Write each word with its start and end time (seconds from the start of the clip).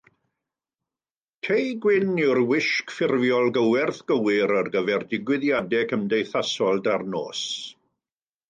Tei 1.47 1.67
gwyn 1.83 2.15
yw'r 2.23 2.39
wisg 2.53 2.95
ffurfiol 2.95 3.53
gywerth 3.59 4.01
gywir 4.13 4.55
ar 4.63 4.73
gyfer 4.77 5.07
digwyddiadau 5.13 5.87
cymdeithasol 5.93 6.83
gyda'r 6.89 7.07
nos. 7.17 7.45